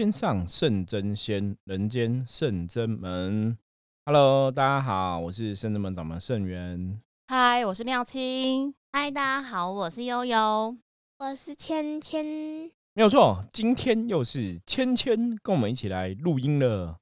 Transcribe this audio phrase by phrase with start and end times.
[0.00, 3.54] 天上圣真仙，人间圣真门。
[4.06, 6.98] Hello，大家好，我是圣真门掌门圣元。
[7.26, 8.74] 嗨，我是妙清。
[8.92, 10.74] 嗨，大家好，我是悠悠，
[11.18, 12.72] 我是芊芊。
[12.94, 16.96] 没有错，今天又是芊芊跟我们一起来录音了。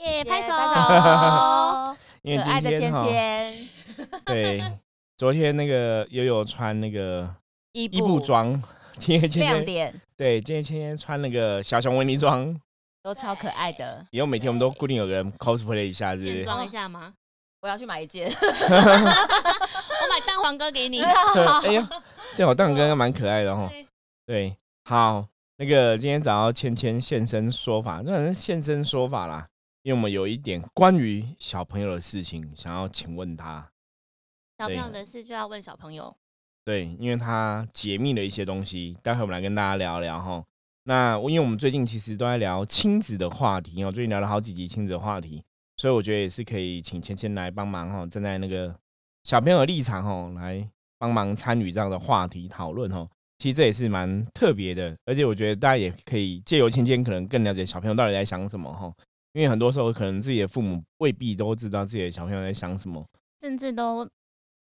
[0.00, 0.48] 耶，拍手！
[2.22, 4.78] 因为可爱的芊今天哈，芊， 对，
[5.16, 7.32] 昨天那个悠悠穿那个
[7.74, 8.60] 伊伊布装，
[8.98, 12.54] 今天芊芊亮点对，今天芊芊穿那个小熊维尼装，
[13.02, 14.06] 都超可爱的。
[14.10, 16.32] 以后每天我们都固定有个人 cosplay 一下，是不是？
[16.34, 17.14] 变装一下吗？
[17.62, 18.28] 我要去买一件。
[18.36, 20.98] 我买蛋黄哥给你。
[20.98, 21.06] 对，
[21.64, 21.88] 哎呀，
[22.36, 23.66] 对我蛋哥哥蛮可爱的哈。
[23.70, 23.86] 对
[24.26, 29.48] 对，好，那个今天找到芊芊现身说法，那是现身说法啦，
[29.84, 33.66] 因为我们有一点关于小朋友的事情想要请问他。
[34.58, 36.14] 小朋友的事就要问小朋友。
[36.64, 40.44] 对，因为他解密了一些东西，待会我们来跟大家聊聊哈。
[40.84, 45.42] 那因为我们最近其实都在聊亲子的话题哦，最近聊了好几集亲子的话题，
[45.76, 48.74] 所以我觉得也是可以请芊芊来帮忙哈，站在那个
[49.24, 53.08] 小朋友的立场哈，来帮忙参与这样的话题讨论哈。
[53.38, 58.92] 其实这也是蛮特别的，而且我觉得大家也可以借由芊芊，可能更了解小朋友到底在想什么哈。
[59.32, 63.02] 因为很多时候可能自己的父母未必都知道自己的小朋友在想什么，
[63.40, 64.06] 甚至都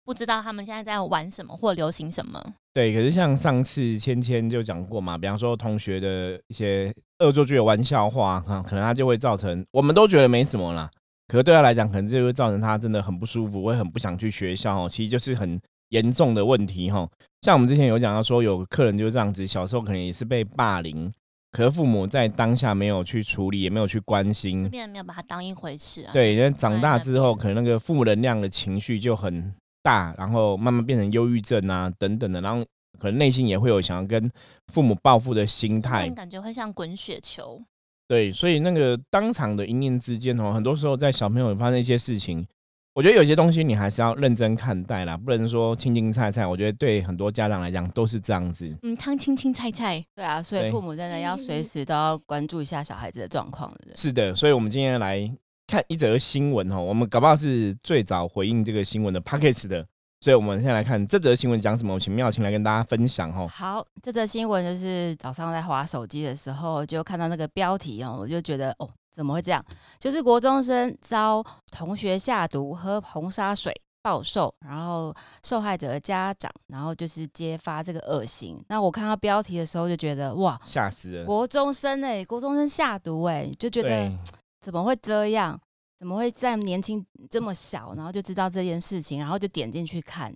[0.05, 2.43] 不知道他们现在在玩什么或流行什么。
[2.75, 10.91] 对，可是像上次芊芊就讲过嘛，比方说同学的一些恶作剧的玩笑话，啊，可能他就会造成我们都觉得没什么啦，
[11.29, 14.89] 可是对他来讲，可能就会造成他真的很不舒服，会很不想去学校哦。
[14.89, 17.07] 其实就是很严重的问题哈。
[17.43, 21.13] 像我们之前有讲到说，有个客人就是这样子，小时候可能也是被霸凌，
[21.51, 32.65] 可是父母在当下没有去处理，也没有去关心，别人没有把它当一回事啊。，对，因为长大之后，可能那个负能量的情绪就很大，然后慢慢变成忧郁症啊等等的，然后
[32.99, 34.31] 可能内心也会有想要跟
[34.73, 36.09] 父母报复的心态。
[36.11, 37.61] 感觉会像滚雪球。
[38.09, 42.47] 对，所以那个当场的一念之间哦，很多时候在小朋友发生一些事情，
[42.95, 46.47] 我觉得有些东西你还是要认真看待啦，不能说青青菜菜。
[46.47, 48.71] 我觉得对很多家长来讲都是这样子。
[48.83, 50.05] 嗯，汤青青菜菜。
[50.15, 53.73] 对啊，所以父母真的要随时都要关注一下小孩子的状况。
[53.95, 55.31] 是的，所以我们今天来
[55.73, 59.87] 看一则新闻哦，我们搞不好是最早回应这个新闻的 p a c k a g e 的，
[60.21, 63.49] 所以我们现在来看这则新闻讲什么，我请妙晴来跟大家分享哦。
[63.49, 69.65] 好，这则新闻就是早上在划手机的时候就看到那个标题哦，我就觉得哦，怎么会这样？
[69.99, 73.73] 就是国中生遭同学下毒喝红砂水
[74.03, 78.63] 暴瘦，然后受害者的家长，然后就是揭发这个恶行。
[78.69, 81.25] 那我看到标题的时候就觉得哇，吓死了！
[81.25, 84.19] 国中生哎、国中生下毒哎、就觉得对，
[84.63, 85.61] 怎么会这样？
[85.99, 90.35] 怎么会在年轻这么小，然后就知道这件事情，然后就点进去看。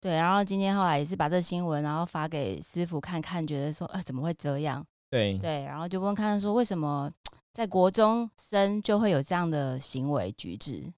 [0.00, 4.84] 对，然后今天后来也是把这新闻，然后发给师傅看看，觉得说，呃，怎么会这样？
[5.10, 7.10] 对，对，然后就问看看说，为什么
[7.52, 10.92] 在国中生就会有这样的行为举止？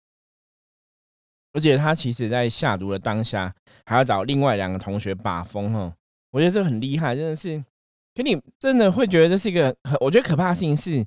[1.52, 3.54] 而且他其实在下毒的当下，
[3.86, 5.92] 还要找另外两个同学把风哦。
[6.30, 7.64] 我觉得这很厉害，真的是。
[8.14, 11.04] 可你真的会觉得这是一个很，我觉得可怕的事情是，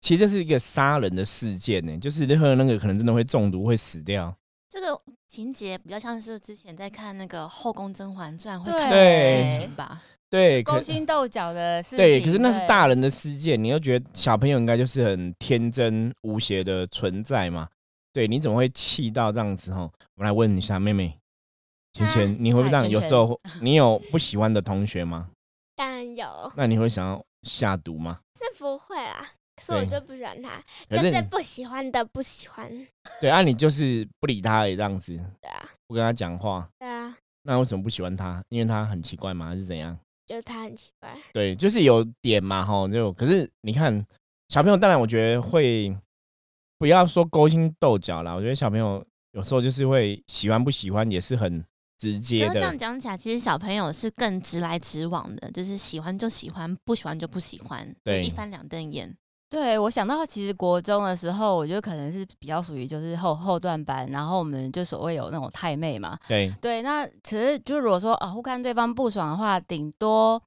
[0.00, 4.34] 其实这是一个杀人的事件呢，就是任何那个可能真的会中毒会死掉。
[4.70, 10.02] 这个情节比较像是之前在看那个《后宫甄嬛传》会对看对的剧情吧。
[10.30, 11.98] 对，勾心斗角的事情。
[11.98, 17.66] 对，可是那是大人的世界，你又觉得小朋友应该就是很天真无邪的存在嘛？
[18.12, 19.72] 对，你怎么会气到这样子？
[19.72, 21.18] 哈，我们来问一下妹妹
[21.94, 22.88] 芊芊，你会不会这样？
[22.88, 25.30] 有时候你有不喜欢的同学吗？
[25.74, 28.20] 当然有，那你会想要下毒吗？
[28.34, 29.26] 是不会啦。
[29.58, 32.86] 可是我对就不喜欢他，就是是不喜欢的不喜欢。
[33.20, 36.68] 对啊，你就是不理他这样子，对啊，不跟他讲话。
[36.78, 38.42] 对啊，那为什么不喜欢他？
[38.48, 39.48] 因为他很奇怪吗？
[39.48, 39.98] 还是怎样？
[40.26, 41.16] 就是他很奇怪。
[41.32, 44.04] 对，就是有点嘛，哈，就可是你看
[44.48, 45.96] 小朋友，当然我觉得会
[46.78, 51.64] 不要说勾心斗角啦，我觉得小朋友有时候就是会喜欢不喜欢也是很
[51.98, 59.16] 直接可是这样的，讲起来，其实小朋友是更直来直往的，就是喜欢就喜欢，不喜欢就不喜欢，就对一翻两瞪眼。
[59.50, 66.18] 对，我想到其实国中的时候，我觉得可能是比较属于就是后后段班，然后我们就所谓有那种太妹嘛。
[66.28, 70.42] 对对，那其实就如果说啊，互看对方不爽的话，顶多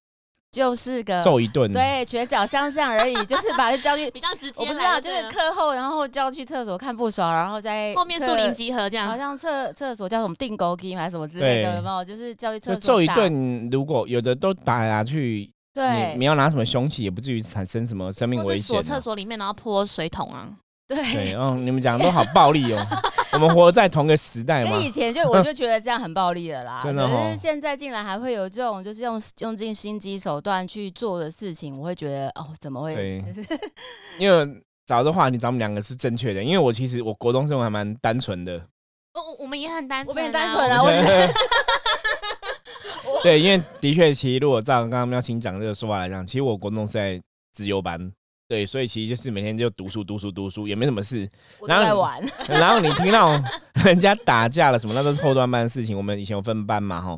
[0.51, 9.07] 就是个揍一顿，对拳脚相向而已，就是把他叫去， 比较直接我不知道，就是课后然后叫去厕所看不爽，然后在后面树林集合这样。
[9.07, 12.05] 好像厕厕所叫什么定勾机还是什么之类的，对有没有？
[12.05, 12.79] 就是叫去厕所。
[12.79, 13.67] 揍一顿。
[13.71, 18.81] 如果有的都打来打去，对你你要拿什么凶器，也不至于产生什么生命危险啊。
[18.81, 20.49] 锁厕所里面，然后泼水桶啊，
[20.87, 21.33] 对，对。
[21.39, 22.85] 嗯，你们讲的都好暴力哦。
[23.33, 32.93] 我们活在同个时代嘛跟，以前就我就觉得这样很暴力了啦， 真的哦可是现在竟然还会有这种就是用用尽心机手段去做的事情，我会觉得哦，怎么会？
[32.93, 33.47] 对就是
[34.19, 36.43] 因为找的话题，咱们两个是正确的。
[36.43, 38.61] 因为我其实我国中生活还蛮单纯的，
[39.13, 40.89] 我我我们也很单纯、我啊，变单纯啊，我
[43.23, 47.21] 对，因为的确，其实如果照刚刚喵青讲这个说法来讲，其实我国中是在
[47.53, 48.11] 自由班，
[48.47, 51.29] 对，所以其实就是每天就读书、读书、读书，也没什么事。
[51.67, 52.21] 然后玩。
[52.49, 53.39] 然后你听到
[53.85, 55.95] 人家打架了什么，那都是后段班的事情。
[55.95, 57.09] 我们以前有分班嘛，哈，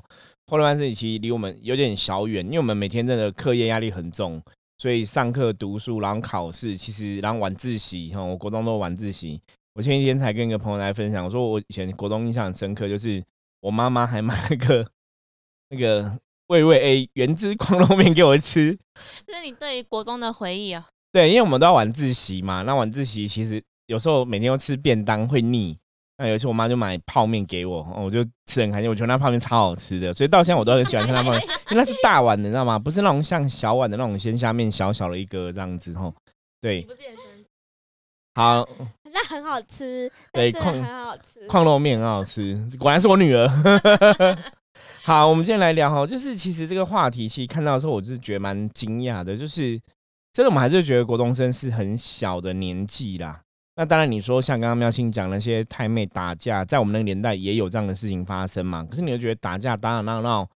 [0.47, 4.41] 后段班事情其实离我们有点小远，因为我们每天真的课业压力很重，
[4.77, 9.41] 所以上课读书，然后考试，其实然后晚自习，哈，我国中都晚自习。
[9.75, 13.23] 我前几天才跟一个朋友来分享，我说我以前国中印象很深刻，就是
[13.61, 14.85] 我妈妈还买了个
[15.73, 16.11] 那个
[16.47, 18.77] 味味 A 原汁狂肉面给我吃。
[19.25, 20.85] 这是你对于国中的回忆啊。
[21.11, 25.77] 对，因为我们都要晚自习嘛，那晚自习其实有时候每天都吃便当会腻。
[26.17, 31.41] 那有一次我妈就买泡面给我，哦我就吃得很开心，我觉得那泡面超好吃的，所以到现在我都很喜欢吃那泡面，
[31.71, 32.77] 因为那是大碗的，你知道吗？
[32.77, 36.13] 不是那种像小碗的那种鲜虾面，小小的一个这样子吼。
[36.61, 36.87] 对，
[38.35, 38.67] 好，
[39.11, 41.47] 那很好吃，对那真的控很好吃。
[41.47, 43.47] 矿肉面很好吃，果然是我女儿。
[45.03, 49.79] 好，我们今天来聊哈，就是其实这个话题，其实看到的时候，我就是觉得蛮惊讶的，就是
[50.31, 53.41] 真的，我们还是觉得国中生是很小的年纪啦。
[53.75, 58.85] 那当然，你说像刚刚喵星讲那些太妹打架，在我们那个年代也有这样的事情发生嘛。
[58.89, 60.47] 可是你就觉得打架打打闹闹，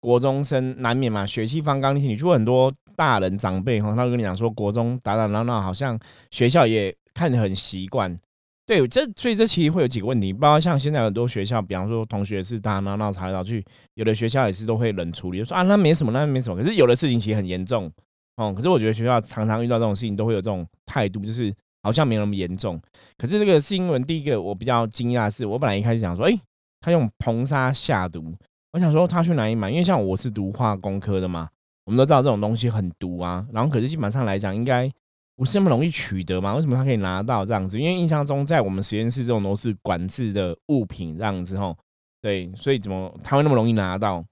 [0.00, 1.96] 国中生难免嘛，血气方刚。
[1.96, 5.98] 你去很多大人长辈哈，他会跟你讲说，国中打打闹闹，好像
[6.30, 8.16] 学校也看得很习惯。
[8.64, 13.64] 对，这所以这其实会有几个问题，包括像现在很多学校，比方说同学是打打闹闹吵来吵去，
[13.94, 16.56] 有的学校也是都会冷处理，就说啊那没什么，那没什么。
[16.56, 17.90] 可是有的事情其实很严重
[18.36, 18.52] 哦。
[18.54, 22.80] 可是我觉得学校常常遇到这种事情，都会有这种态度，就是好像没那么严重。
[23.18, 26.40] 可是这个新闻，第一个我比较惊讶的是，我本来一开始想说，诶，
[26.80, 28.32] 他用硼砂下毒，
[28.72, 29.70] 我想说他去哪里买？
[29.70, 31.48] 因为像我是读化工科的嘛，
[31.84, 33.44] 我们都知道这种东西很毒啊。
[33.52, 34.88] 然后可是基本上来讲，应该
[35.36, 36.54] 不是那么容易取得吗？
[36.54, 37.78] 为什么他可以拿到这样子？
[37.78, 41.76] 因为印象中在我们实验室这种都是管制的物品这样子吼，
[42.20, 44.24] 对，所以怎么他会那么容易拿到？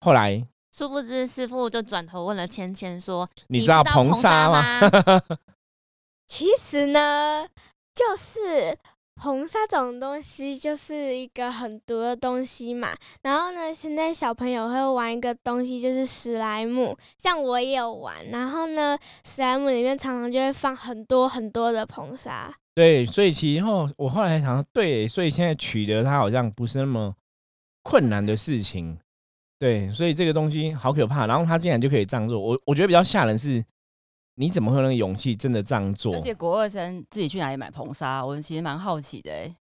[0.00, 4.80] 后来殊不知师傅就转头问了芊芊说：“你知道硼砂吗？
[5.06, 5.22] 吗？
[6.26, 7.46] 其实呢，
[7.94, 8.78] 就是
[9.20, 12.88] 硼砂这种东西就是一个很毒的东西嘛。
[13.22, 18.24] 然后呢，现在小朋友会玩一个东西，就是史莱姆，像我也有玩。
[18.30, 22.50] 然后呢，史莱姆里面常常就会放很多很多的硼砂。
[22.74, 27.14] 对，所以其实后我后来想说，对，所以现在取得它好像不是那么
[27.82, 28.98] 困难的事情。
[29.58, 31.26] 对，所以这个东西好可怕。
[31.26, 33.62] 然后它竟然就可以这样做，我我觉得比较吓人是，
[34.40, 36.20] 你怎么会有那个勇气真的这样做而？
[36.20, 38.24] 且国二生自己去哪里买硼砂？
[38.24, 39.54] 我其实蛮好奇的哎、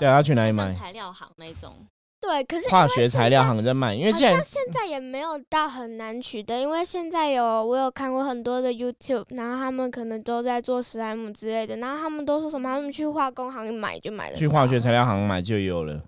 [0.00, 0.72] 对啊，要去哪里像买？
[0.72, 1.86] 材料行那种，
[2.18, 16.02] 对，可是化学材料行在卖，因为像现在也没有到很难取得，因为现在有我有看过很多的 YouTube，然后他们可能都在做史莱姆之类的，然后他们都说什么他们去化工行买就买了去化学材料行买就有了。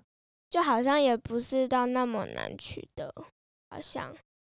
[0.49, 3.13] 就好像也不是到那么难取得，
[3.69, 4.11] 好像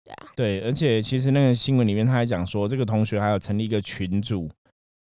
[0.05, 4.49] 对啊，对，而且其实那个新闻里面他还讲说，这个同学还有成立一个群组，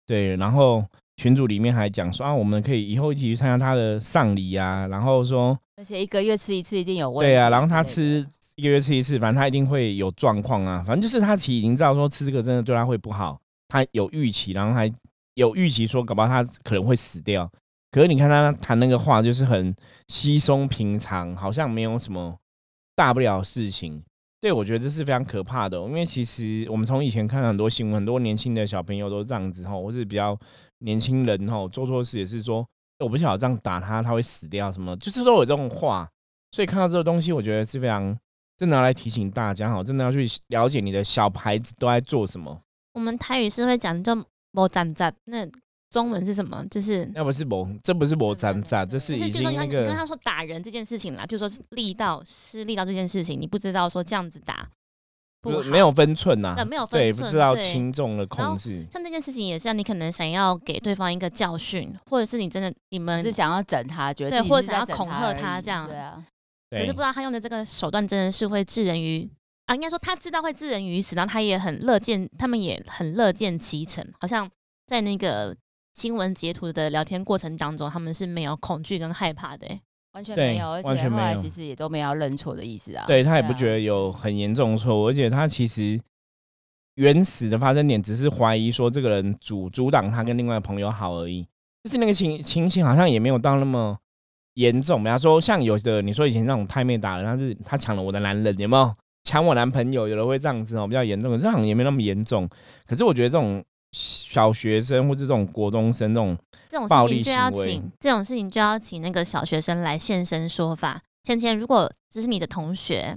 [0.06, 0.84] 对，然后
[1.16, 7.32] 群组里面还讲说啊，我们可以以后一起去参加他的丧礼啊，然后说而且一个月吃一次一定有问题。
[7.32, 8.24] 对啊，然后他吃
[8.56, 14.93] 一个月吃一次，反正他一定会有状况啊，反正就是他其实已经知道说吃这个真的对他会不好，他有预期，然后还
[15.34, 17.50] 有预期说搞不好他可能会死掉。
[17.91, 19.74] 可是你看他谈那个话，就是很
[20.08, 22.38] 稀松平常，好像没有什么
[22.94, 24.03] 大不了事情。
[24.43, 30.37] 对我觉得这是非常可怕的、因为其实我们从以前看很多新闻，很多年轻的小朋友都这样子吼，或是比较
[30.79, 32.67] 年轻人吼做错事也是说，
[32.99, 36.08] 我不晓得这样打他他会死掉什么，就是都有这种话。
[36.51, 38.19] 所以看到这个东西，我觉得是非常
[38.58, 42.61] 真的要来提醒大家哈，真的要去了解你的小孩子都在做什么。
[42.94, 44.13] 我们台语是会讲叫
[44.51, 45.46] “某站站”，那
[45.93, 46.65] 中文是什么？
[46.70, 54.69] 就是要不是我，这不是我咱咱，这是就是，已经那个跟他说打人这件事情啦，比如说是力道施力道这件事情，你不知道说这样子打
[55.43, 58.87] 不没有分寸呐、对没有分对，寸不知道轻重的控制。
[58.91, 65.87] 像这件事情也是啊，你可能想要给对方一个教训，或者是你真的你们是想要整他，觉得对或者想要恐吓他这样。
[65.89, 66.25] 对啊，
[66.70, 69.29] 可是不知道他用的这个手段真的是会致人于
[69.67, 74.49] 啊，应该说他知道会致人于死，然后他也很乐见，他们也很乐见其成，好像
[74.87, 75.56] 在那个
[75.94, 79.67] 新闻截图的聊天过程当中，他们是没有恐惧跟害怕的
[80.15, 83.05] 完全没有，而完且后来全没有其实也都没有要认错的意思啊。
[83.06, 86.01] 对他也不啊觉得有很严重的错误，而且他其实
[86.96, 91.46] 原始的发生点只是怀疑说这个人阻阻挡他跟另外朋友好而已，
[91.84, 93.96] 就是那个情情形好像也没有到那么
[94.55, 95.03] 严重。
[95.03, 98.94] 比方说像有的你说以前那种太妹打人，他是他抢了我的男人，有没有
[99.25, 100.08] 抢我男朋友？
[100.08, 102.49] 有的会这样子哦，比较严重，可是好像也没那么严重。
[102.87, 106.37] 可是我觉得这种小学生或者这种国中生这种
[106.69, 111.03] 这种暴力事情就要行为请这种事情就要请那个小学生来现身说法。
[111.22, 113.17] 芊芊，如果就是你的同学，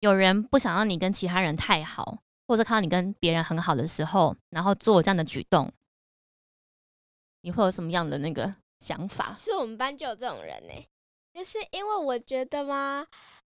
[0.00, 5.72] 有人不想让你跟其他人太好，或者看到你跟别人很好的时候，然后做这样的举动，
[7.40, 9.34] 你会有什么样的那个想法？
[9.38, 10.86] 是我们班就有这种人呢、
[11.34, 13.06] 就是因为我觉得嘛，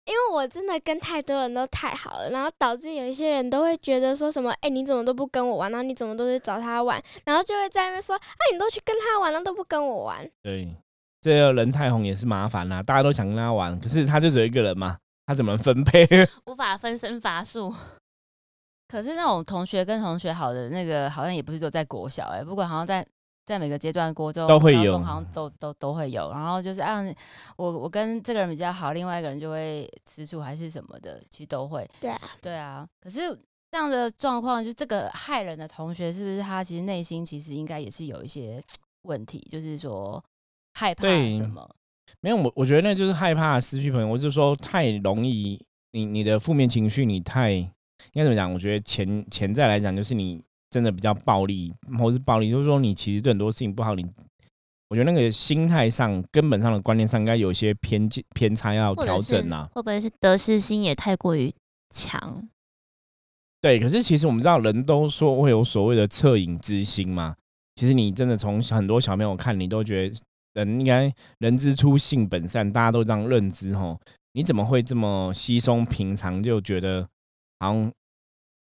[0.09, 10.27] 因为我真的跟太多人都太好了，然后导致有一些人都会觉得说什么，哎、你怎么都不跟我玩，然后你怎么都去找他玩，然后就会在那边说，啊，你都去跟他玩了，都不跟我玩。
[10.41, 10.75] 对，
[11.21, 14.97] 这个人太红也是麻烦啦，大家都想跟他玩，可是他就只有一个人嘛，
[15.27, 16.07] 他怎么分配？
[16.47, 17.71] 无法分身乏术。
[18.87, 23.05] 可是那种同学跟同学好的那个，好像也不是只有在国小哎、不管好像在
[23.49, 26.29] 在每个阶段，国中、都会有高中好像都都都会有。
[26.31, 27.03] 然后就是啊，
[27.57, 31.89] 我我跟这个人比较好，另外一个人就会吃醋还是什么的，其实都会。
[31.99, 32.87] 对啊，对啊。
[33.01, 33.19] 可是
[33.71, 38.63] 这样的状况，就这个害人的同学，是不是他其实内心其实应该也是有一些
[39.03, 40.23] 问题，就是说
[40.75, 41.67] 害怕对什么？
[42.21, 45.59] 没有，我我觉得那就是害怕失去朋友，我就说太容易，
[45.93, 47.69] 你你的负面情绪你太应
[48.13, 48.53] 该怎么讲？
[48.53, 54.05] 我觉得潜潜在来讲，就是你真的比较暴力，或是暴力，就是说你其实对很多事情不好，你
[54.89, 59.69] 我觉得那个心态上、根本上的观念上，应该有一些偏见偏差要调整啊。
[59.73, 61.53] 会不会是得失心也太过于
[61.93, 62.47] 强？
[63.61, 67.35] 对，可是其实我们知道，人都说会有所谓的恻隐之心嘛。
[67.75, 70.15] 其实你真的从很多小朋友看，你都觉得
[70.53, 73.99] 人应该人之初性本善，大家都这样认知吼。
[74.33, 77.07] 你怎么会这么稀松平常就觉得
[77.59, 77.91] 好像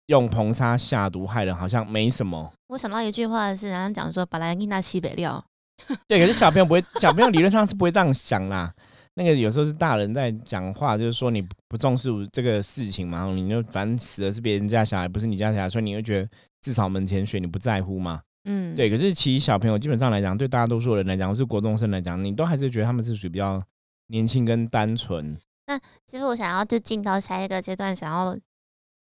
[0.10, 2.52] 用硼砂下毒害人，好像没什么？
[2.68, 5.44] 我想到一句话是，人家讲说“本来印那西北料
[6.08, 8.74] 对，可是小朋友不会，小朋友理论上是不会这样想啦。
[9.14, 16.30] 那个有时候是大人在讲话，就是说你不不重视这个事情嘛，你就反正死的是别人家小孩，不是你家小孩，所以你会觉得
[16.62, 18.22] 至少门前雪，你不在乎嘛。”。
[18.46, 23.62] 嗯，对，可是其实小朋友基本上来讲，对大多数人来讲，或是国中生来讲，你都还是觉得他们是属于比较
[24.08, 25.38] 年轻跟单纯。
[25.68, 28.36] 那其实我想要就进到下一个阶段，想要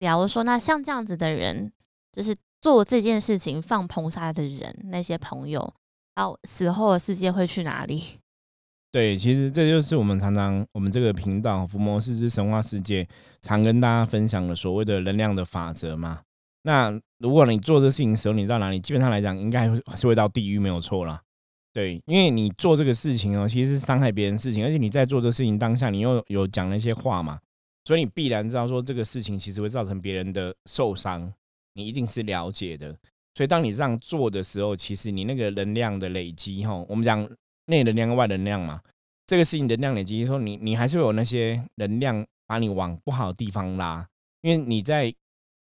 [0.05, 1.73] 聊说，那像这样子的人，
[2.13, 5.73] 就是做这件事情放硼砂的人，那些朋友，
[6.15, 8.03] 然后死后的世界会去哪里？
[8.93, 13.03] 对，其实这就是我们常常我们这个频道《伏魔师之神话世界》
[13.41, 16.21] 常跟大家分享的所谓的能量的法则嘛。
[16.63, 21.21] 那如果你做这事情的时候，你到哪里，基本上来讲，应该是会到地狱，没有错啦。
[21.73, 27.41] 对，因为你做这个事情哦，其实是伤害别人的事情，而且你在做这事情当下，你又有讲那些话嘛，
[27.85, 31.33] 所以你必然知道说这个事情其实会造成别人的受伤，
[31.75, 32.97] 你一定是了解的。
[33.35, 37.29] 所以当你这样做的时候，其实你那个能量的累积，哈，我们讲
[37.67, 38.81] 内能量跟外能量嘛，
[39.27, 44.07] 这个事情能量累积，说你你还是会有那些能量把你往不好的地方拉，
[44.43, 45.13] 因为你在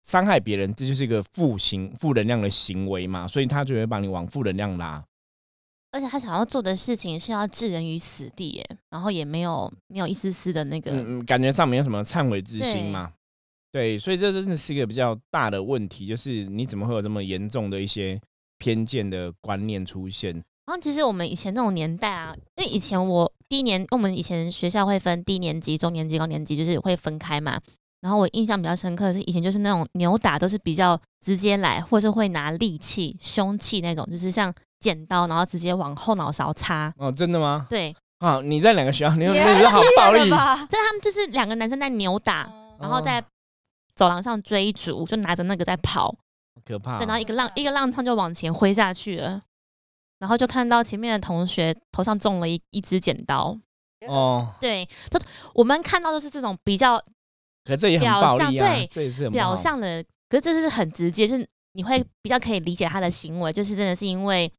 [0.03, 5.03] 伤害别人，这就是一个负行负能量的行为嘛，所以他就会把你往负能量拉。
[5.91, 13.11] 而且他想要做的事情是要置人于死地，耶，然后也没有没有一丝丝的那个，嗯嗯，感觉上没有什么忏悔之心嘛。
[13.71, 18.19] 对，所以这真的是一个比较大的问题，就是你怎么会有这么严重的一些
[18.57, 20.33] 偏见的观念出现？
[20.65, 27.59] 然后其实我们以前那种年代啊，因为以前我低年，我们以前学校会分低年级、中年级、高年级，就是会分开嘛。
[28.01, 36.93] 然后我印象比较深刻的是，以前就是那种扭打都是比较直接来，或是会拿利器、凶器那种，就是像剪刀，然后直接往后脑勺插。
[36.97, 37.65] 哦，真的吗？
[37.69, 40.55] 对，啊，你在两个学校，你有你也是好暴力了吧？
[40.69, 43.23] 但他们就是两个男生在扭打，然后在
[43.95, 46.05] 走廊上追逐，就拿着那个在跑。
[46.05, 49.41] 好可怕哦、对，然后一个浪一个浪唱就往前挥下去了，
[50.19, 53.57] 然后就看到前面的同学头上中了一一支剪刀。
[54.07, 55.19] 哦，对，都
[55.53, 57.03] 我们看到的是这种比较
[57.65, 64.51] 可这也很表暴力啊，象对这也是很不表象的，可是这是很直接，就是你会比较可以理解他的行为，就是真的是因为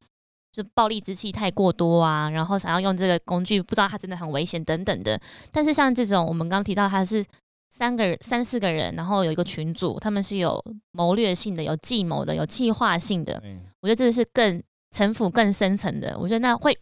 [0.51, 5.19] 就暴力之气太过多啊，然后想要用这个工具，不知道他真的很危险等等的。
[5.51, 7.23] 但是像这种我们刚刚提到他是
[7.69, 16.77] 三个人、三四个人，然后有一个群组，他们是有谋略性的、有计谋的、有计划性的，对我觉得这个是更城府更深层的，我觉得那会。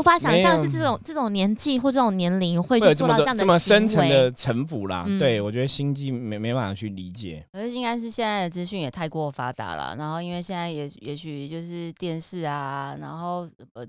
[0.00, 5.04] 无法想象是这种这种年纪或这种年龄会做到这样么的这么深层的城府啦。
[5.06, 7.44] 嗯对我觉得心机没没办法去理解。
[7.52, 13.84] 可是应该是现在的资讯也太过发达了，然后因为现在也也许就是电视啊，然后呃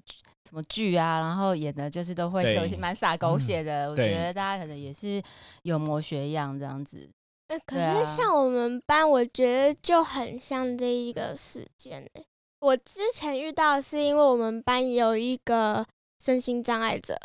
[0.50, 5.24] 什么剧啊，然后演的就是都会有一些蛮洒狗嗯血的，我觉得大家可能也是
[5.64, 7.10] 有模学样这样子。
[7.48, 12.26] 呃，可是像我们班，我觉得就很像这一个事件欸
[12.60, 15.84] 我之前遇到的是因为我们班有一个
[16.22, 17.18] 身心障碍者，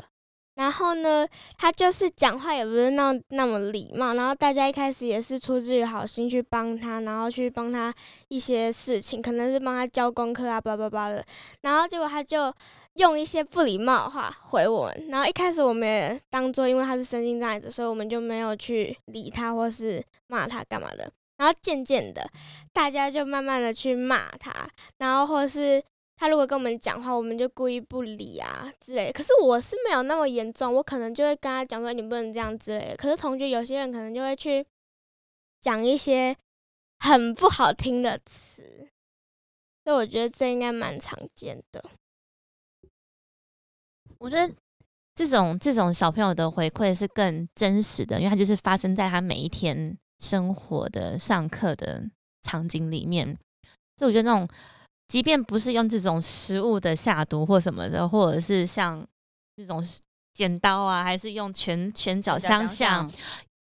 [0.55, 7.95] 然后呢，他就是讲话也不是那那么礼貌，然后大家一开始也是出自于好心去帮他，然后去帮他
[8.29, 11.23] 一些事情，可能是帮他交功课啊，巴拉巴拉的，
[11.61, 12.51] 然后结果他就
[12.95, 21.13] 用一些不礼貌的话回我们，然后一开始我们也当做因为他是身心障碍者，所以我们就没有去理他或是骂他干嘛的。
[21.39, 22.27] 然后渐渐的，
[22.73, 25.83] 大家就慢慢的去骂他，然后或是
[26.17, 29.13] 他如果跟我们讲话，我们就故意不理啊之类。
[29.13, 32.95] 可是我是没有那么严重，我可能就会跟他讲说你不能这样之类。
[32.97, 34.67] 可是同学有些人可能就会去
[35.61, 36.35] 讲一些
[36.99, 38.89] 很不好听的词，
[39.85, 41.85] 所以我觉得这应该蛮常见的。
[44.19, 44.55] 我觉得
[45.15, 52.03] 这种这种小朋友的回馈是更真实的，因为他就是发生在他每一天生活的上课的
[52.43, 53.37] 场景里面。
[53.99, 54.49] 所以我觉得那种，
[55.09, 59.07] 即便不是用这种食物的下毒或什么的，或者是像
[59.57, 59.83] 这种
[60.35, 63.11] 剪刀啊，还是用拳拳脚相向，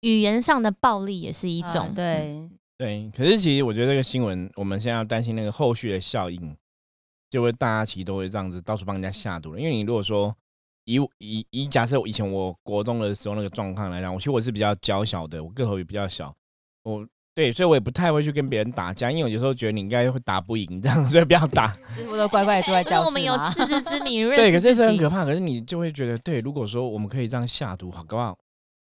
[0.01, 1.89] 语言上的暴力也是一一种。
[1.89, 6.55] 嗯对，对，可是其实我觉得这个新闻，我们现在要担心那个后续的效应，
[7.29, 9.59] 就会大家其实都会这样子到处帮人家下毒了。
[9.59, 10.35] 因为你如果说
[10.85, 16.33] 以以以假设以前我国中的时候那个状况来讲，我其实我是比较娇小的，我个头也比较小，
[16.83, 21.75] 我对，所以我也不太会去跟别人打架，因为我有时候觉得你应该会打不赢这样，所以不要 打。
[21.85, 23.35] 师傅都乖乖地坐在因为教我们有。
[23.49, 25.25] 自知之明， 对，可是很可怕。
[25.25, 28.37] 可是你就会觉得，对，如果说我们可以这样下毒，好，搞不好，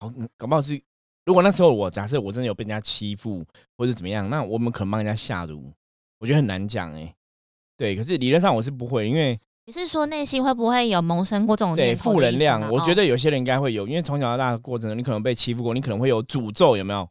[0.00, 0.78] 好，嗯搞不好是，
[1.24, 3.42] 如果那时候我假设我真的有被人家欺负
[3.78, 5.72] 或者怎么样，那我们可能帮人家下毒，
[6.20, 7.14] 我觉得很难讲哎、
[7.78, 17.08] 对，可是理论上我是不会，因为你是说内心会不会有萌生过这种对负能量我觉哦得有些人应该会有，因为从小到大的过程中，你可能被欺负过，你可能会有诅咒，有没有？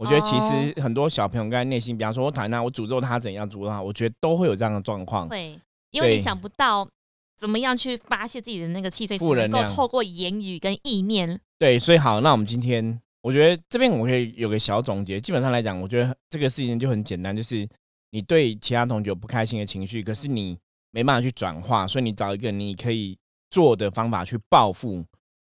[0.00, 5.28] 我觉得其实很多小朋友刚才内心，比方说我讨厌他，我诅咒他怎样，诅咒他，我觉得都会有这样的状况。
[5.28, 6.88] 会，因为你想不到
[7.36, 11.38] 怎么样去发泄自己的那个气，所以只能量能够透过言语跟意念。
[11.58, 15.20] 对，所以好，那我们今天我觉得这边我可以有个小总结。
[15.20, 17.68] 基本上来讲，我觉得这个事情就很简单，就是
[18.12, 20.56] 你对其他同学有不开心的情绪，可是你
[20.92, 23.18] 没办法去转化，所以你找一个你可以
[23.50, 25.04] 做的方法去报复。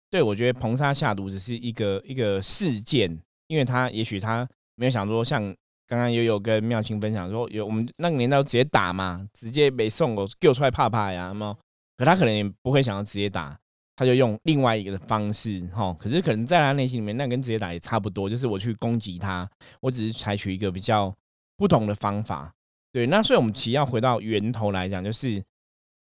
[0.09, 3.17] 对我觉得硼砂下毒只是一个一个事件，
[3.51, 5.53] 因为他也许他没有想说像。
[5.87, 11.57] 刚刚也有跟妙清分享说，有我们那个年代直接打嘛，直接没送我给我出来怕怕呀，那么？
[11.97, 13.59] 可他可能也不会想要直接打，
[13.97, 19.45] 他就用另外一个的方式，哈，可是可能在他内心里面，那跟直接打也差不多，就是我去攻击他，
[19.81, 21.13] 我只是采取一个比较
[21.57, 22.53] 不同的方法，
[22.93, 23.05] 对。
[23.05, 25.43] 那所以我们其实要回到源头来讲，就是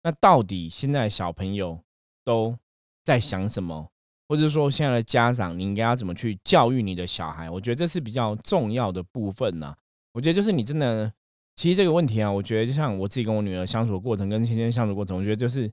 [0.02, 1.80] 那到底现在小朋友
[2.22, 2.54] 都
[3.02, 3.90] 在想什么，
[4.30, 7.50] 或者说现在的家长，你应该要怎么去教育你的小孩？
[7.50, 9.74] 我觉得这是比较重要的部分呐、
[10.12, 11.12] 我觉得就是你真的，
[11.56, 15.68] 其实这个问题啊，我觉得就像我自己跟我女儿相处的过程，跟芊芊相处过程，我觉得就是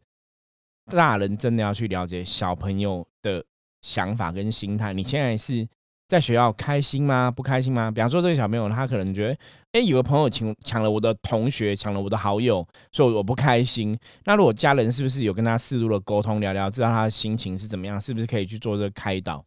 [0.88, 3.46] 大人真的要去了解小朋友的
[3.84, 4.92] 想法跟心态。
[4.92, 5.68] 你现在是
[6.08, 7.30] 在学校开心吗？
[7.30, 7.92] 不开心吗？
[7.92, 9.38] 比方说这个小朋友，他可能觉得，
[9.78, 13.96] 哎、有个朋友抢抢了我的同学，抢了我的好友，所以我不开心。
[14.26, 19.46] 那如果家人是不是有跟他适度的沟通聊聊，知道他的心情是怎么样，是不是可以去做这个开导？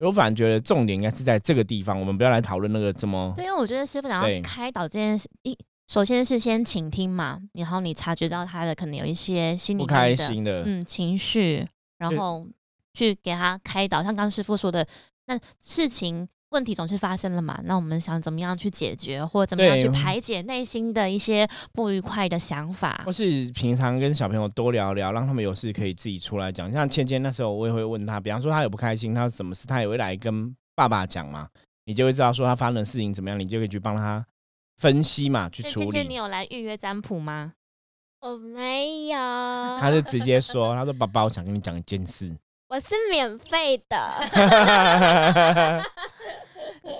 [0.00, 5.56] 我反而觉得重点应该是在这个地方，我们不要来讨论那个怎么对，因为我觉得师傅想要开导这件事，一
[5.88, 11.66] 首先是先倾听嘛，然后你察觉到他的可能有一些心理不开心的，嗯情绪，
[11.98, 12.46] 然对后
[12.92, 13.98] 去给他开导。
[13.98, 14.86] 像刚刚师傅说的，
[15.26, 23.12] 那事情问题总是发生了嘛，那我们想怎么样去解决，或者怎么样去排解内心的一些不愉快的想法或。
[23.12, 26.70] 是平常跟小朋友多聊聊，让他们有事可以自己出来讲。
[26.70, 31.48] 像芊芊那时候，我也会问他，比方说他有不开心，他有什么事，他也会来跟爸爸讲嘛，
[31.86, 34.24] 你就会知道说他发生的事情怎么样，你就可以去帮他
[34.78, 36.14] 分析嘛，去处所以芊芊，你。
[36.14, 37.52] 有来预约占卜吗？
[38.20, 39.18] 我没有，
[39.80, 42.34] 他就直接说，他说爸爸，我想跟你讲一件事。
[42.74, 45.86] 我是免费的。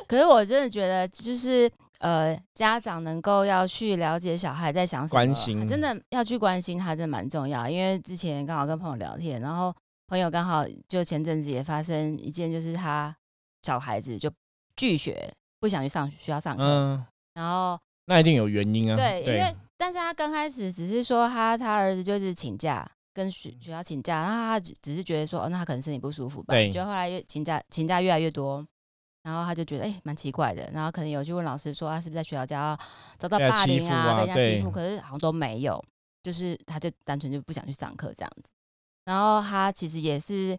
[0.06, 7.68] 可是我真的觉得，就是呃，家长能够要去了解小孩在想什么，关心真的要去关心他，真的蛮重要。
[7.68, 9.74] 因为之前刚好跟朋友聊天，然后
[10.06, 13.12] 朋友刚好就前阵子也发生一件，就是他
[13.64, 14.30] 小孩子就
[14.76, 18.96] 拒绝，不想去上学校上课，嗯，然后那一定有原因啊。
[18.96, 22.88] 对，因为但是他刚开始只是说他他儿子就是请假。
[23.14, 26.52] 跟学学校请假，然后他只只是觉得说，哦，那他可能身体不舒服吧。
[26.52, 28.66] 对就后来越请假请假越来越多，
[29.22, 30.68] 然后他就觉得哎，蛮、奇怪的。
[30.74, 32.78] 然后可能有去问老师说，他是不是在学校家
[33.16, 34.70] 遭到霸凌啊，被人家欺对负？
[34.70, 35.82] 可是好像都没有，
[36.22, 38.50] 就是他就单纯就不想去上课这样子。
[39.04, 40.58] 然后他其实也是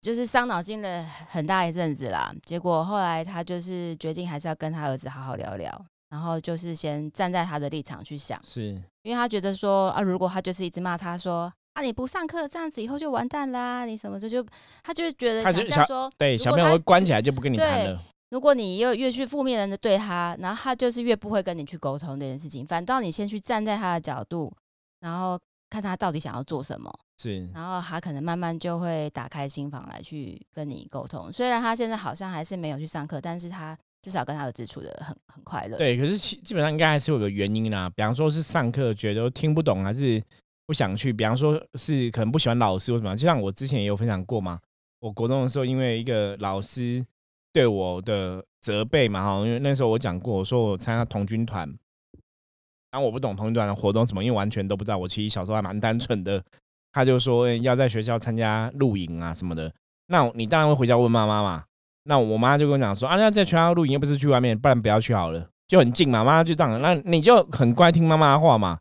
[0.00, 2.32] 就是伤脑筋了很大一阵子啦。
[2.42, 14.44] 结果后来他就是决定还是要跟他儿子好好聊聊，然后就是先站在他的立场去想，是因为他觉得说啊，如果他就是一直骂他说啊你不上课这样子以后就完蛋啦，你什么就就
[14.82, 18.00] 他就是觉得他就想象说，对，小朋友会关起来就不跟你谈了。
[18.30, 22.64] 如果你又越去负面人的对他，然后他就是越不会跟你去沟通这件事情。
[22.64, 24.52] 反倒你先去站在他的角度，
[25.00, 25.36] 然后
[25.68, 31.32] 看他到底想要做什么，是然后他可能慢慢就会打开心房来去跟你沟通。
[31.32, 35.76] 虽然他现在好像还是没有去上课，但是他至少跟他儿子处的很很快乐。
[35.76, 40.22] 对，可是基本上应该还是有个原因啦，比方说是上课觉得听不懂，还是
[40.66, 44.58] 不想去，比方说是可能不喜欢老师或什么，就像我之前也有分享过嘛，
[45.00, 47.04] 我国中的时候因为一个老师
[47.52, 51.68] 对我的责备嘛，哈，因为那时候我讲过，我说我参加童军团，
[52.90, 56.42] 然后我不懂童军团的活动什么，因为完全都不知道，我其实小时候还蛮单纯的，
[56.92, 59.72] 他就说要在学校参加露营啊什么的，
[60.06, 61.64] 那你当然会回家问妈妈嘛，
[62.10, 66.24] 那我妈就跟我讲说啊，那在学校露营又不是去外面，不然不要去好了，就很近嘛。
[66.24, 68.76] 妈妈就这样，那你就很乖听妈妈的话嘛。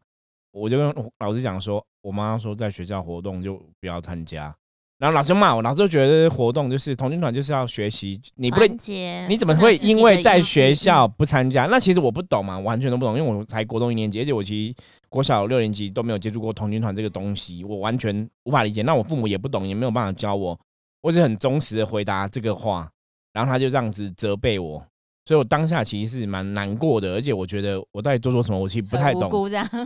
[0.51, 4.51] 我就跟老师讲说，我妈说在学校活动就不要参加，
[4.97, 8.67] 然后老师骂我，老师就觉得活动就是童军团就是要学习，你不能
[9.29, 11.67] 你怎么会因为在学校不参加？
[11.67, 18.81] 那其实我不懂嘛，完全都不懂，因为我才国中一年级，而且我其实国小六年级都没有接触过童军团这个东西，我完全无法理解。
[18.81, 20.59] 那我父母也不懂，也没有办法教我，
[21.01, 22.89] 我只很忠实的回答这个话，
[23.33, 24.83] 然后他就这样子责备我，
[25.25, 29.29] 所以我当下其实是蛮难过的，而且我觉得我到底做错什么，我其实不太懂。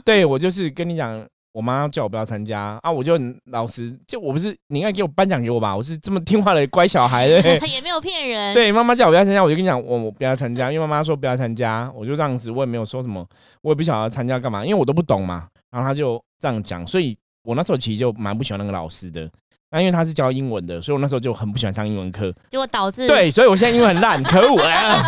[0.06, 7.60] 对我就是跟你讲，我妈叫我不要参加啊，我就很老实，就我不是你应该给我颁奖给我吧，我是这么听话的乖小孩 对。
[7.70, 8.54] 也没有骗人。
[8.54, 13.28] 对，妈妈叫我不要参加，我就跟你讲，我我不要参加，因为妈妈说不要参加，我就这样子，我也没有说什么，
[13.62, 15.48] 我也不晓得参加干嘛，因为我都不懂嘛。
[15.70, 19.30] 然后他就这样讲，所以我那时候其实就蛮不喜欢那个老师的。
[19.74, 22.32] 那因为他是教英文的，所以我那时候就很不喜欢上英文课。
[22.48, 25.02] 结果导致对，所以我现在英文很烂， 可恶啊！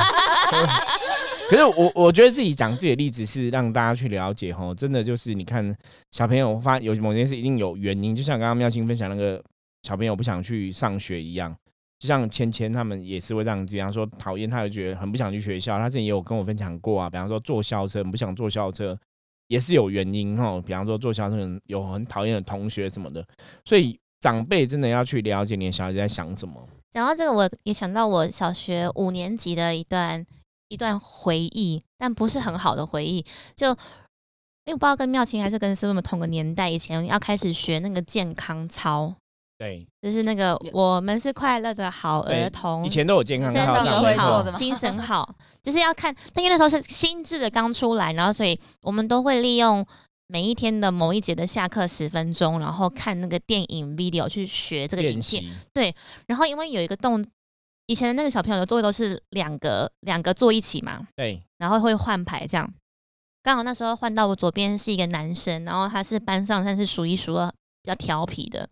[1.47, 5.75] 可是我我觉得自己讲自己的例子是让大家去了解哈，真的就是你看
[6.11, 9.39] 小朋友发有某件事一定有原因，就像刚刚妙清分享那个
[9.83, 11.55] 小朋友不想去上学一样，
[11.99, 18.97] 就像芊芊他们也是会这样子，比方说讨厌他就觉得很不想去学校，他之前也有跟我分享过啊，比方说坐校车很不想坐校车，
[19.47, 23.23] 也是有原因吼，比方说坐校车有很讨厌的同学什么的，
[23.63, 26.55] 所以长辈真的要去了解你的小孩子在想什么。
[26.89, 30.25] 讲到这个，我也想到我小学五年级的一段
[30.67, 33.23] 一段回忆，但不是很好的回忆。
[33.55, 33.75] 就因
[34.69, 39.13] 为我不知道跟妙清还是跟师傅们同个年代，以前要开始学那个健康操，
[39.59, 42.89] 对，就是那个我们是快乐的好对儿童以。
[42.89, 49.85] 前都有健康身上都操这样没错会做的吗精神好， 就是要看，但因为那时候是新制的刚出来，然后所以我们都会利用
[50.27, 55.43] 每一天的某一节的下课十分钟，然后看那个电影 video 去学这个影片。
[55.73, 55.95] 对，
[56.27, 57.23] 然后因为有一个动，
[57.85, 62.71] 以前的那个小朋友的座位都是两个两个坐一起嘛，对，然后会换牌这样。
[63.43, 67.47] 刚好那时候换到我左边是一个男生，然后他是班上算是数一数二
[67.83, 68.67] 比较调皮的。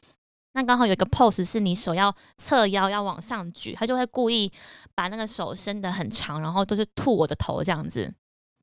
[0.56, 4.52] 那刚好有一个 pose 是你手要侧腰要往上举，他就会故意
[4.96, 8.12] 把那个手伸得很长，然后都是吐我的头这样子。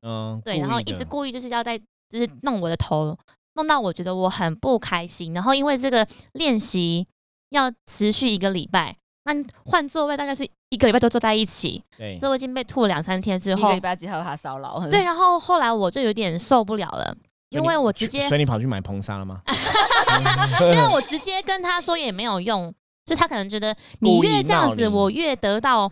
[0.01, 1.79] 嗯，对，然后一直故意就是要在
[2.11, 3.17] 就是弄我的头，
[3.55, 5.33] 弄到我觉得我很不开心。
[5.33, 7.07] 然后因为这个练习
[7.49, 9.33] 要持续一个礼拜，那
[9.65, 17.15] 换座位大概是一个礼拜都坐在一起，对所以我已经被吐了两三天之后一个礼，拜之后他骚扰，对， 然后后来我就有点受不了了，
[17.49, 19.41] 因为我直接所以你跑去买硼砂了吗？
[20.61, 22.73] 因为我直接跟他说也没有用，
[23.05, 25.91] 就他可能觉得你越这样子，我越得到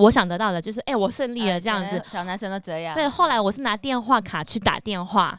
[0.00, 1.98] 我想得到的，就是哎、我胜利了这样子。
[1.98, 2.94] 哎小男生都这样。
[2.94, 5.38] 对，后来我是拿电话卡去打电话，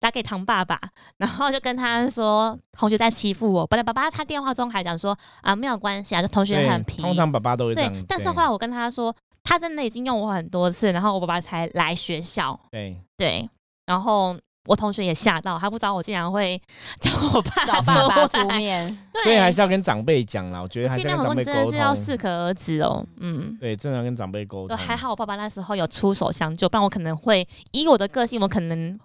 [0.00, 0.80] 打给唐爸爸，
[1.18, 3.66] 然后就跟他说同学在欺负我。
[3.66, 7.02] 本来爸爸他电话中还讲说啊没有关系啊，就同学很皮。
[7.02, 12.58] 通常爸爸都会这样对，，但是后来我跟他说，他真的已经用我很多次，然后我爸爸才来学校。
[12.70, 13.48] 对对，
[13.86, 14.36] 然后
[14.68, 16.60] 我同学也吓到，他不知道我竟然会
[17.00, 18.46] 叫我爸找爸爸出。
[18.50, 18.86] 面，
[19.22, 20.60] 所以还是要跟长辈讲啦。
[20.60, 21.94] 我觉得还尽量很多是跟长辈沟真的是要。
[21.94, 23.02] 适可而止哦。
[23.18, 23.56] 嗯。
[23.58, 24.76] 对，真的要跟长辈沟，通。
[24.76, 28.98] 还好我爸爸那时候有出手相救，不然我可能会以我的个性，我可能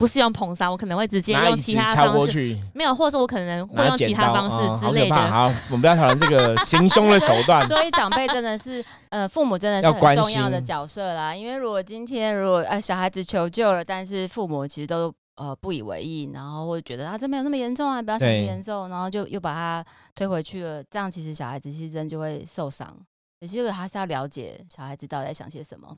[0.00, 5.14] 不是用硼砂，我可能会直接用其他方式，去，没有，或者是我可能会用其他方式之类的。
[5.14, 7.62] 怕好，我们不要讨论这个行凶的手段。
[7.68, 11.36] 所以长辈真的是，呃，父母真的是很重要的角色啦。
[11.36, 19.84] 因为如果今天如果呃小孩子求救了，但是父母其实都呃不以为意，然后或者觉得啊这没有那么严重啊，不要想那么对严重，然后就又把他
[20.14, 22.96] 推回去了，这样其实小孩子其实真就会受伤。
[23.42, 25.94] 其实还是要了解小孩子到底在想些什么。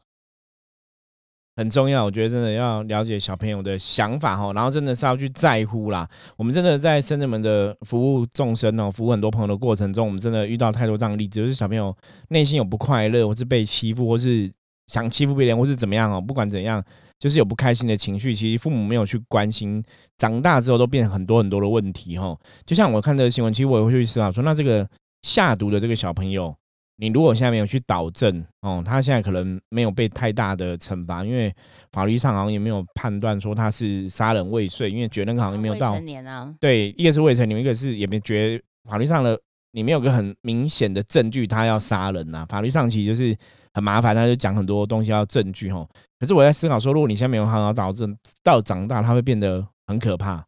[1.56, 2.04] 很重要。
[2.04, 6.08] 我觉得真的要了解小朋友的想法哈，然后真的是要去在乎啦。
[6.36, 11.96] 我们真的在深圳门的服务众生哦，服务很多朋友的过程中，我们真的遇到太多这样的例子，就是小朋友
[12.28, 14.50] 内心有不快乐，或是被欺负，或是
[14.86, 16.82] 想欺负别人，或是怎么样哦，不管怎样。
[17.18, 19.80] 就是有不开心的情绪，其实父母没有去关心，
[20.18, 22.36] 长大之后都变成很多很多的问题哈。
[22.66, 24.84] 就像我看这个新闻，其实我也会去思考说，那这个
[25.22, 26.52] 下毒的这个小朋友，
[27.02, 31.52] 你如果现在没有去导正哦，他现在可能没有被太大的惩罚，因为
[31.90, 36.54] 法律上好像也没有判断说他是杀人未遂，因为觉得那个好像没有到未成年啊。
[36.60, 39.36] 对，一个是未成年，一个是也没觉得法律上的
[39.72, 42.46] 你没有个很明显的证据他要杀人呐。
[42.48, 43.36] 法律上其实就是
[43.74, 45.84] 很麻烦，他就讲很多东西要证据哦。
[46.20, 50.44] 可是我在思考说，如果你现在没有好好导正，到长大他会变得很可怕。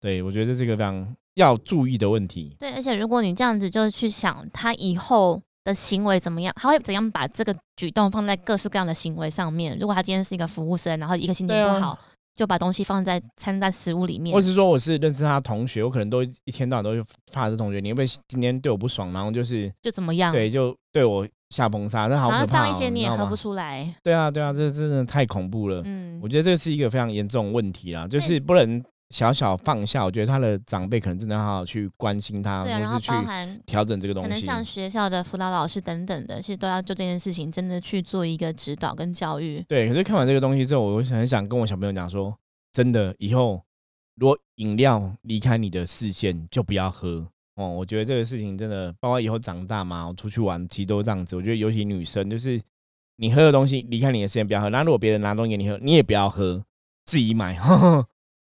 [0.00, 2.54] 对我觉得这是一个非常要注意的问题。
[2.56, 9.78] 对，而且如果你这样子就去想他以后的行为怎么样，他会怎样把这个举动放在各式各样的行为上面。
[9.78, 11.98] 如果他今天是一个服务生，然后一个心情不好，
[12.34, 16.90] 就把东西放在餐在食物里面，或是说我是认识他同学，我可能都一天到晚都
[17.32, 20.32] 发这同学，你会不会今天对我不爽，然后就是就怎么样？
[20.32, 21.26] 对，就对我。
[21.50, 22.64] 下崩沙，那好可怕！
[22.64, 23.94] 放一些你也喝不出来。
[24.02, 25.80] 对啊，对啊，这真的太恐怖了。
[25.86, 30.04] 嗯，我觉得这是一个非常严重的问题啦，就是不能小小放下。
[30.04, 33.12] 我觉得他的长辈可能真的好好去关心他，或是去
[33.66, 34.28] 调整这个东西。
[34.28, 39.64] 可能像学校的辅导老师等等的，其实都要就这件事情真的去做一个指导跟教育。
[39.68, 42.36] 对，可是看完这个东西之后，我很想跟我小朋友讲说，
[42.72, 43.62] 真的以后
[44.16, 47.26] 如果饮料离开你的视线，就不要喝。
[47.54, 51.34] 哦，我觉得这个事情真的，包括以后长大嘛，我出去玩其实都这样子。
[51.34, 52.60] 我觉得尤其女生，就是
[53.16, 54.68] 你喝的东西离开你的时间不要喝。
[54.70, 56.62] 那如果别人拿东西给你喝，你也不要喝，
[57.04, 57.58] 自己买。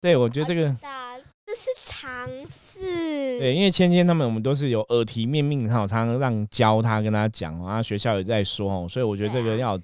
[0.04, 0.64] 对，我觉得这个
[1.46, 3.40] 这是常识。
[3.40, 9.80] 对，因为芊芊他们我们都是有耳提面命，哈，常常让教他跟他讲啊，学校也在说哦，所以我觉得这个要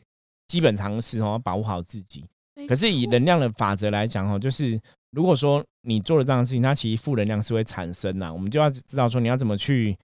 [0.49, 2.25] 基本常识哦，保护好自己。
[2.67, 4.77] 可是以能量的法则来讲哦，就是。
[5.11, 8.31] 如果说你做了这样的事情，它其实负能量是会产生的。
[8.31, 9.97] 我们就要知道说，你要怎么去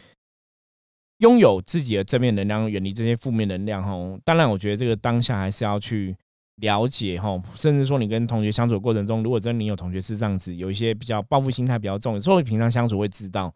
[1.20, 3.84] 拥有自己的正面能量，远离这些负面能量。
[3.84, 6.18] 哈，当然，我觉得这个当下还是要去
[6.58, 13.54] 了解哈，甚至说你跟同学相处过程中，如果真的你有同学是这样子，有一些比较报复心态比较重，所以平常相处会知道，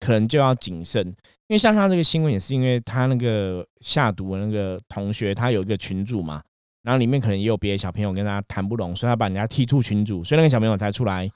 [0.00, 1.06] 可能就要谨慎。
[1.48, 6.42] 因为像他这个新闻也是因为他那个下毒的那个同学，他有一个群主嘛。
[6.82, 11.28] 然后里面可能也有别的小朋友跟他谈不拢，所以他把人家踢出群主，所以那个小朋友才出来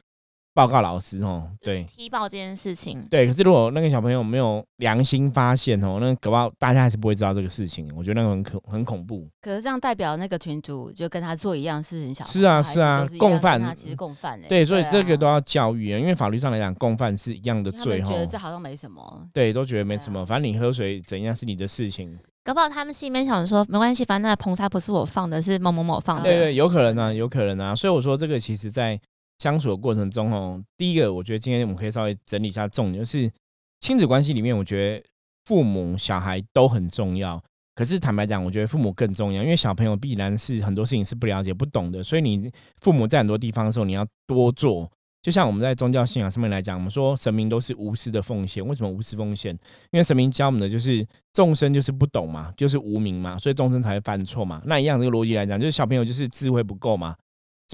[0.55, 1.49] 报告老师哦。
[1.61, 3.07] 对，踢爆这件事情。
[3.11, 7.91] 对，可是如果那个小朋友没有良心发现哦，那搞不好大家还是不会知道这个事情。
[7.97, 9.29] 我觉得那个很恐很恐怖。
[9.41, 13.61] 可是这样代表那个群主就跟他做一样事情，小是啊是啊，共犯。
[13.61, 18.01] 他其实共犯对，所以这个都要教育啊，因为法律上来讲，共犯是一样的罪。
[18.03, 19.29] 觉得这好像没什么。
[19.33, 22.19] 对，都觉得没什么，反正你喝水怎样是你的事情。
[22.43, 26.23] 搞不好他们心里面想说，没关系，反正那硼砂不是我放的，是某某某放的。
[26.25, 27.75] 对对，有可能啊，有可能啊。
[27.75, 28.99] 所以我说这个其实在
[29.41, 33.29] 相处的过程中哦，第一个我觉得今天我们可以稍微整理一下重点，就是
[33.81, 35.05] 亲子关系里面，我觉得
[35.47, 37.43] 父母小孩都很重要。
[37.75, 44.91] 可是坦白讲，我觉得父母更重要，因为小朋友必然是很多事情是不了解、不懂的，所以你父母在很多地方的时候，你要多做。
[45.23, 48.67] 就像我们在宗教信仰上面来讲，我们说神明都是无私的奉献。
[48.67, 49.55] 为什么无私奉献？
[49.91, 54.63] 因为神明教我们的就是众生就是不懂嘛，就是无名嘛，所以众生才会犯错嘛。
[54.65, 57.15] 那一样这个逻辑来讲，就是小朋友就是智慧不够嘛，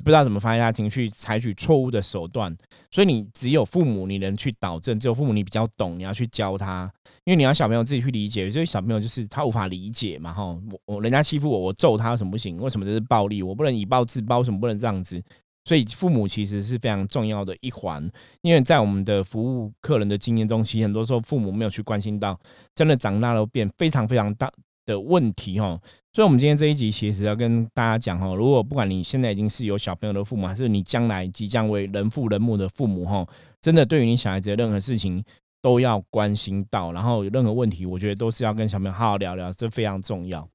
[0.02, 2.54] 不知道怎么发泄他情绪，采取错误的手段。
[2.90, 6.90] 所以你只有父母你能去导正，只有父母你比较懂，你要去教他，
[7.24, 8.50] 因为你要小朋友自己去理解。
[8.50, 12.58] 所以小朋友就是他无法理解嘛，哈，我我人家欺负我，我揍他有什么不行？
[12.58, 13.42] 为什么这是暴力？
[13.42, 15.22] 我不能以暴制暴，为什么不能这样子？
[15.64, 18.08] 所以父母其实是非常重要的一环，
[18.42, 22.38] 因为在我们的服务客人的经验中，其实很多时候父母没有去关心到，
[22.72, 24.48] 真的长大了变非常非常大
[24.86, 25.78] 的问题哈。
[26.14, 33.26] 所以，我们今天这一集其实要跟大家讲哈，如果不管你现在已经是有小朋友的父母，还是你将来即将为人父人母的父母哈，
[33.60, 35.22] 真的对于你小孩子的任何事情
[35.60, 40.48] 都要关心到，然后有任何问题，我觉得都是要跟小朋友好好聊聊，这非常重要。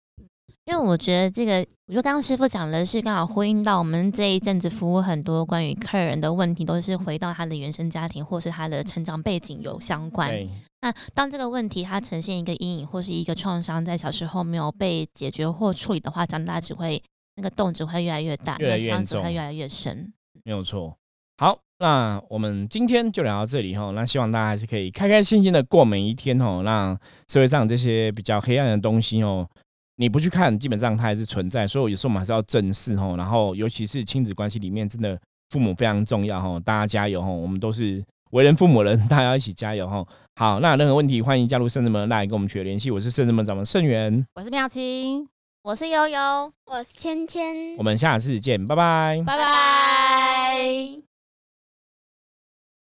[0.65, 10.31] 因为我觉得这个，我觉得刚刚师傅讲的是刚好呼应到我们这一阵子服务很多关于客人的问题，都是回到他的原生家庭或是他的成长背景有相关。
[10.81, 17.01] 那当这个问题它呈现一个阴影或是一个创伤，在小时候没有被解决或处理的话，长大只会
[17.35, 20.11] 那个洞只会越来越大，越来越伤只会越来越深。
[20.43, 20.95] 没有错。
[21.37, 23.91] 好，那我们今天就聊到这里哈。
[23.91, 26.97] 那希望大家还是可以开开心心的过每一天哦，让
[27.27, 29.47] 社会上这些比较黑暗的东西哦。
[30.01, 33.15] 你不去看，基本上它还是存在，所以有时候我们还是要正视吼。
[33.15, 35.15] 然后，尤其是亲子关系里面，真的
[35.51, 37.31] 父母非常重要吼，大家加油吼！
[37.31, 40.07] 我们都是为人父母人，大家一起加油吼。
[40.37, 42.89] 好，那任何问题欢迎加入圣智门来跟我们取得联系。
[42.89, 45.27] 我是圣智门掌门圣元，我是妙清。
[45.61, 49.21] 我是悠悠，我是芊芊我，们下次见，拜拜。
[49.23, 51.10] 拜拜拜。